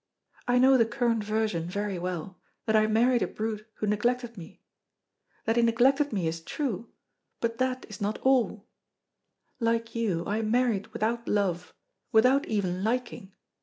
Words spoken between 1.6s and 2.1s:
very